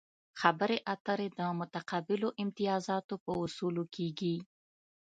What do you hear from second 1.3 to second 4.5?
د متقابلو امتیازاتو په اصولو کیږي